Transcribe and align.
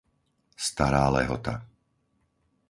Stará 0.67 1.03
Lehota 1.15 1.53